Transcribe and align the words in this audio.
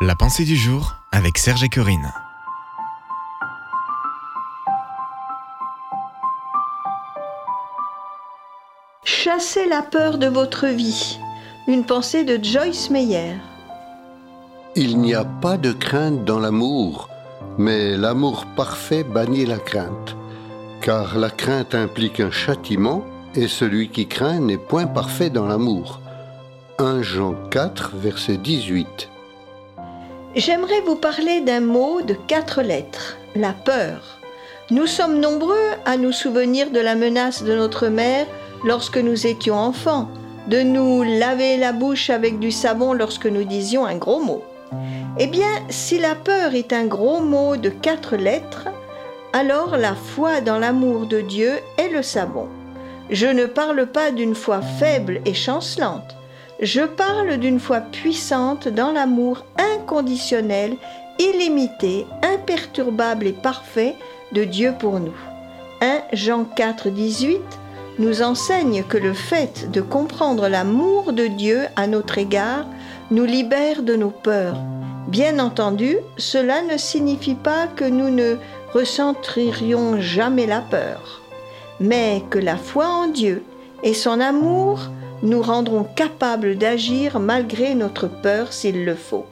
La 0.00 0.14
pensée 0.14 0.44
du 0.44 0.54
jour 0.54 0.94
avec 1.10 1.38
Serge 1.38 1.64
et 1.64 1.68
Corinne. 1.68 2.12
Chassez 9.02 9.66
la 9.66 9.82
peur 9.82 10.18
de 10.18 10.28
votre 10.28 10.68
vie. 10.68 11.18
Une 11.66 11.84
pensée 11.84 12.22
de 12.22 12.38
Joyce 12.40 12.90
Meyer. 12.90 13.38
Il 14.76 15.00
n'y 15.00 15.16
a 15.16 15.24
pas 15.24 15.56
de 15.56 15.72
crainte 15.72 16.24
dans 16.24 16.38
l'amour, 16.38 17.08
mais 17.58 17.96
l'amour 17.96 18.46
parfait 18.54 19.02
bannit 19.02 19.46
la 19.46 19.58
crainte. 19.58 20.16
Car 20.80 21.18
la 21.18 21.30
crainte 21.30 21.74
implique 21.74 22.20
un 22.20 22.30
châtiment, 22.30 23.04
et 23.34 23.48
celui 23.48 23.88
qui 23.88 24.06
craint 24.06 24.38
n'est 24.38 24.58
point 24.58 24.86
parfait 24.86 25.30
dans 25.30 25.48
l'amour. 25.48 26.00
1 26.78 27.02
Jean 27.02 27.34
4, 27.50 27.96
verset 27.96 28.36
18. 28.36 29.10
J'aimerais 30.38 30.82
vous 30.82 30.94
parler 30.94 31.40
d'un 31.40 31.58
mot 31.58 32.00
de 32.00 32.14
quatre 32.14 32.62
lettres, 32.62 33.18
la 33.34 33.52
peur. 33.52 34.20
Nous 34.70 34.86
sommes 34.86 35.18
nombreux 35.18 35.70
à 35.84 35.96
nous 35.96 36.12
souvenir 36.12 36.70
de 36.70 36.78
la 36.78 36.94
menace 36.94 37.42
de 37.42 37.56
notre 37.56 37.88
mère 37.88 38.24
lorsque 38.62 38.98
nous 38.98 39.26
étions 39.26 39.56
enfants, 39.56 40.08
de 40.46 40.60
nous 40.60 41.02
laver 41.02 41.56
la 41.56 41.72
bouche 41.72 42.08
avec 42.08 42.38
du 42.38 42.52
savon 42.52 42.92
lorsque 42.92 43.26
nous 43.26 43.42
disions 43.42 43.84
un 43.84 43.96
gros 43.96 44.20
mot. 44.20 44.44
Eh 45.18 45.26
bien, 45.26 45.50
si 45.70 45.98
la 45.98 46.14
peur 46.14 46.54
est 46.54 46.72
un 46.72 46.86
gros 46.86 47.18
mot 47.18 47.56
de 47.56 47.68
quatre 47.68 48.14
lettres, 48.14 48.68
alors 49.32 49.76
la 49.76 49.96
foi 49.96 50.40
dans 50.40 50.60
l'amour 50.60 51.06
de 51.06 51.20
Dieu 51.20 51.58
est 51.78 51.88
le 51.88 52.04
savon. 52.04 52.46
Je 53.10 53.26
ne 53.26 53.46
parle 53.46 53.86
pas 53.86 54.12
d'une 54.12 54.36
foi 54.36 54.60
faible 54.62 55.20
et 55.24 55.34
chancelante. 55.34 56.14
Je 56.60 56.80
parle 56.80 57.36
d'une 57.36 57.60
foi 57.60 57.80
puissante 57.80 58.66
dans 58.66 58.90
l'amour 58.90 59.44
inconditionnel, 59.76 60.76
illimité, 61.20 62.04
imperturbable 62.22 63.28
et 63.28 63.32
parfait 63.32 63.94
de 64.32 64.42
Dieu 64.42 64.74
pour 64.76 64.98
nous. 64.98 65.14
1 65.80 66.00
Jean 66.14 66.44
4, 66.44 66.88
18 66.88 67.40
nous 68.00 68.22
enseigne 68.22 68.82
que 68.82 68.98
le 68.98 69.12
fait 69.12 69.70
de 69.70 69.80
comprendre 69.80 70.48
l'amour 70.48 71.12
de 71.12 71.28
Dieu 71.28 71.60
à 71.76 71.86
notre 71.86 72.18
égard 72.18 72.66
nous 73.12 73.24
libère 73.24 73.82
de 73.82 73.94
nos 73.94 74.10
peurs. 74.10 74.58
Bien 75.06 75.38
entendu, 75.38 75.96
cela 76.16 76.62
ne 76.62 76.76
signifie 76.76 77.36
pas 77.36 77.68
que 77.68 77.84
nous 77.84 78.10
ne 78.10 78.36
ressentirions 78.74 80.00
jamais 80.00 80.46
la 80.46 80.60
peur, 80.60 81.22
mais 81.78 82.24
que 82.30 82.38
la 82.38 82.56
foi 82.56 82.88
en 82.88 83.06
Dieu 83.06 83.44
et 83.84 83.94
son 83.94 84.18
amour 84.18 84.90
nous 85.22 85.42
rendront 85.42 85.84
capables 85.84 86.56
d'agir 86.56 87.18
malgré 87.18 87.74
notre 87.74 88.06
peur 88.08 88.52
s'il 88.52 88.84
le 88.84 88.94
faut. 88.94 89.26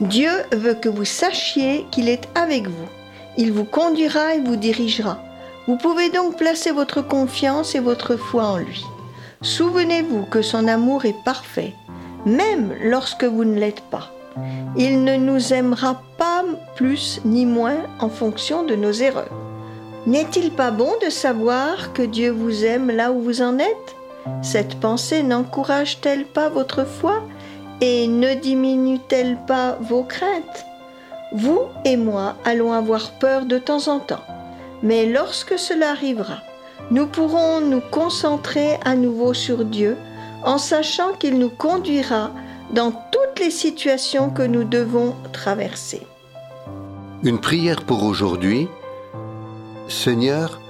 Dieu 0.00 0.30
veut 0.52 0.74
que 0.74 0.88
vous 0.88 1.04
sachiez 1.04 1.86
qu'il 1.90 2.08
est 2.08 2.28
avec 2.34 2.66
vous. 2.66 2.88
Il 3.36 3.52
vous 3.52 3.64
conduira 3.64 4.34
et 4.34 4.40
vous 4.40 4.56
dirigera. 4.56 5.18
Vous 5.66 5.76
pouvez 5.76 6.10
donc 6.10 6.36
placer 6.36 6.70
votre 6.70 7.02
confiance 7.02 7.74
et 7.74 7.80
votre 7.80 8.16
foi 8.16 8.44
en 8.44 8.56
lui. 8.56 8.84
Souvenez-vous 9.42 10.24
que 10.24 10.42
son 10.42 10.66
amour 10.68 11.04
est 11.04 11.24
parfait, 11.24 11.74
même 12.26 12.74
lorsque 12.82 13.24
vous 13.24 13.44
ne 13.44 13.58
l'êtes 13.58 13.82
pas. 13.82 14.10
Il 14.76 15.04
ne 15.04 15.16
nous 15.16 15.52
aimera 15.52 16.02
pas 16.18 16.44
plus 16.76 17.20
ni 17.24 17.46
moins 17.46 17.78
en 17.98 18.08
fonction 18.08 18.62
de 18.62 18.74
nos 18.74 18.92
erreurs. 18.92 19.32
N'est-il 20.06 20.50
pas 20.50 20.70
bon 20.70 20.92
de 21.04 21.10
savoir 21.10 21.92
que 21.92 22.02
Dieu 22.02 22.30
vous 22.30 22.64
aime 22.64 22.90
là 22.90 23.12
où 23.12 23.20
vous 23.20 23.42
en 23.42 23.58
êtes? 23.58 23.96
Cette 24.42 24.78
pensée 24.80 25.22
n'encourage-t-elle 25.22 26.24
pas 26.24 26.48
votre 26.48 26.84
foi 26.84 27.22
et 27.80 28.06
ne 28.06 28.34
diminue-t-elle 28.34 29.38
pas 29.46 29.78
vos 29.80 30.02
craintes? 30.02 30.66
Vous 31.32 31.60
et 31.84 31.96
moi 31.96 32.34
allons 32.44 32.72
avoir 32.72 33.12
peur 33.12 33.46
de 33.46 33.58
temps 33.58 33.88
en 33.88 34.00
temps, 34.00 34.24
mais 34.82 35.06
lorsque 35.06 35.58
cela 35.58 35.90
arrivera, 35.90 36.38
nous 36.90 37.06
pourrons 37.06 37.60
nous 37.60 37.80
concentrer 37.80 38.78
à 38.84 38.94
nouveau 38.94 39.32
sur 39.32 39.64
Dieu 39.64 39.96
en 40.44 40.58
sachant 40.58 41.12
qu'il 41.12 41.38
nous 41.38 41.50
conduira 41.50 42.30
dans 42.72 42.90
toutes 42.90 43.38
les 43.38 43.50
situations 43.50 44.30
que 44.30 44.42
nous 44.42 44.64
devons 44.64 45.14
traverser. 45.32 46.06
Une 47.22 47.38
prière 47.38 47.82
pour 47.82 48.02
aujourd'hui. 48.04 48.68
Seigneur, 49.88 50.60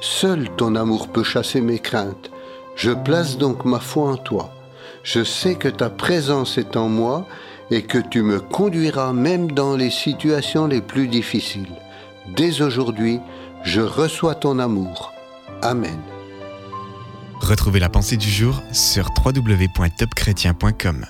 seul 0.00 0.48
ton 0.56 0.76
amour 0.76 1.08
peut 1.08 1.24
chasser 1.24 1.60
mes 1.60 1.78
craintes. 1.78 2.30
Je 2.76 2.92
place 2.92 3.38
donc 3.38 3.64
ma 3.64 3.80
foi 3.80 4.10
en 4.10 4.16
toi. 4.16 4.52
Je 5.02 5.24
sais 5.24 5.54
que 5.54 5.68
ta 5.68 5.88
présence 5.88 6.58
est 6.58 6.76
en 6.76 6.88
moi 6.88 7.26
et 7.70 7.82
que 7.82 7.98
tu 7.98 8.22
me 8.22 8.38
conduiras 8.38 9.12
même 9.12 9.50
dans 9.50 9.74
les 9.74 9.90
situations 9.90 10.66
les 10.66 10.82
plus 10.82 11.08
difficiles. 11.08 11.74
Dès 12.36 12.60
aujourd'hui, 12.60 13.20
je 13.64 13.80
reçois 13.80 14.34
ton 14.34 14.58
amour. 14.58 15.12
Amen. 15.62 15.98
Retrouvez 17.40 17.80
la 17.80 17.88
pensée 17.88 18.16
du 18.16 18.28
jour 18.28 18.62
sur 18.72 19.08
www.topchrétien.com. 19.24 21.06